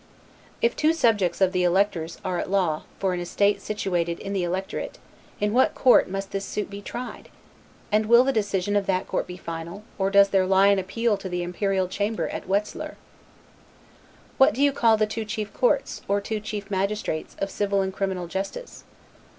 [0.63, 4.41] If two subjects of the elector's are at law, for an estate situated in the
[4.43, 4.97] electorate,
[5.39, 7.29] in what court must this suit be tried?
[7.91, 11.17] and will the decision of that court be final, or does there lie an appeal
[11.17, 12.97] to the imperial chamber at Wetzlaer?
[14.39, 17.93] What do you call the two chief courts, or two chief magistrates, of civil and
[17.93, 18.83] criminal justice?